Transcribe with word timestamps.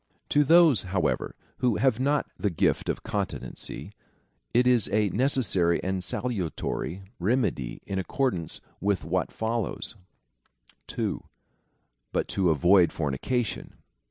To 0.29 0.43
those, 0.43 0.81
however, 0.81 1.35
Avho 1.61 1.77
have 1.77 1.99
not 1.99 2.25
the 2.35 2.49
gift 2.49 2.89
of 2.89 3.03
continency, 3.03 3.91
it 4.51 4.65
is 4.65 4.89
a 4.91 5.09
necessary 5.09 5.79
and 5.83 6.03
salutary 6.03 7.03
remedy 7.19 7.83
in 7.85 7.99
accordance 7.99 8.61
Avith 8.81 9.03
what 9.03 9.31
follows. 9.31 9.95
2. 10.87 11.23
But 12.11 12.27
to 12.29 12.49
avoid 12.49 12.91
fornication. 12.91 13.75